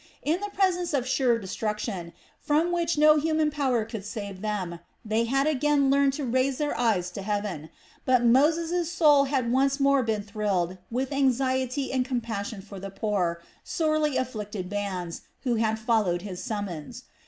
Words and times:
In 0.23 0.39
the 0.41 0.49
presence 0.49 0.95
of 0.95 1.07
sure 1.07 1.37
destruction, 1.37 2.11
from 2.39 2.71
which 2.71 2.97
no 2.97 3.17
human 3.19 3.51
power 3.51 3.85
could 3.85 4.03
save 4.03 4.41
them, 4.41 4.79
they 5.05 5.25
had 5.25 5.45
again 5.45 5.91
learned 5.91 6.13
to 6.13 6.25
raise 6.25 6.57
their 6.57 6.75
eyes 6.75 7.11
to 7.11 7.21
Heaven; 7.21 7.69
but 8.03 8.25
Moses' 8.25 8.91
soul 8.91 9.25
had 9.25 9.51
once 9.51 9.79
more 9.79 10.01
been 10.01 10.23
thrilled 10.23 10.79
with 10.89 11.11
anxiety 11.11 11.91
and 11.93 12.03
compassion 12.03 12.63
for 12.63 12.79
the 12.79 12.89
poor, 12.89 13.43
sorely 13.63 14.17
afflicted 14.17 14.71
bands 14.71 15.21
who 15.43 15.57
had 15.57 15.77
followed 15.77 16.23
his 16.23 16.43
summons. 16.43 17.03